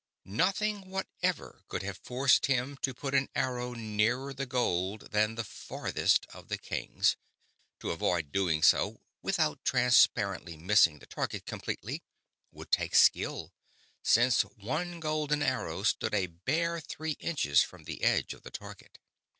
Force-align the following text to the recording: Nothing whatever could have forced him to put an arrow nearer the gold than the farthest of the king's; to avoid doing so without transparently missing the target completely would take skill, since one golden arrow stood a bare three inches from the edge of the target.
Nothing 0.25 0.89
whatever 0.89 1.61
could 1.67 1.83
have 1.83 1.99
forced 2.03 2.47
him 2.47 2.75
to 2.77 2.91
put 2.91 3.13
an 3.13 3.29
arrow 3.35 3.75
nearer 3.75 4.33
the 4.33 4.47
gold 4.47 5.11
than 5.11 5.35
the 5.35 5.43
farthest 5.43 6.25
of 6.33 6.47
the 6.47 6.57
king's; 6.57 7.17
to 7.81 7.91
avoid 7.91 8.31
doing 8.31 8.63
so 8.63 8.99
without 9.21 9.63
transparently 9.63 10.57
missing 10.57 10.97
the 10.97 11.05
target 11.05 11.45
completely 11.45 12.01
would 12.51 12.71
take 12.71 12.95
skill, 12.95 13.53
since 14.01 14.41
one 14.41 14.99
golden 14.99 15.43
arrow 15.43 15.83
stood 15.83 16.15
a 16.15 16.25
bare 16.25 16.79
three 16.81 17.15
inches 17.19 17.61
from 17.61 17.83
the 17.83 18.01
edge 18.01 18.33
of 18.33 18.41
the 18.41 18.49
target. 18.49 18.97